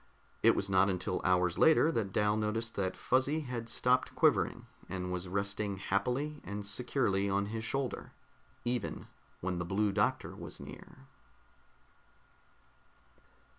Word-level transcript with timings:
It 0.41 0.55
was 0.55 0.67
not 0.67 0.89
until 0.89 1.21
hours 1.23 1.59
later 1.59 1.91
that 1.91 2.11
Dal 2.11 2.35
noticed 2.35 2.73
that 2.73 2.97
Fuzzy 2.97 3.41
had 3.41 3.69
stopped 3.69 4.15
quivering, 4.15 4.65
and 4.89 5.11
was 5.11 5.27
resting 5.27 5.77
happily 5.77 6.41
and 6.43 6.65
securely 6.65 7.29
on 7.29 7.45
his 7.45 7.63
shoulder 7.63 8.11
even 8.65 9.05
when 9.41 9.59
the 9.59 9.63
Blue 9.63 9.91
Doctor 9.91 10.35
was 10.35 10.59
near. 10.59 11.05